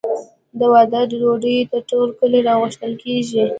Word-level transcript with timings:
د 0.59 0.61
واده 0.73 1.01
ډوډۍ 1.09 1.57
ته 1.71 1.77
ټول 1.89 2.07
کلی 2.19 2.39
راغوښتل 2.47 2.91
کیږي. 3.03 3.43